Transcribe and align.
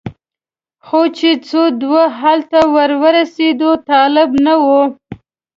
خو 0.85 1.01
چې 1.17 1.29
څو 1.47 1.61
دوی 1.81 2.05
هلته 2.21 2.59
ور 2.73 2.91
ورسېدل 3.03 3.71
طالب 3.89 4.29
نه 4.45 4.53
و. 4.65 4.65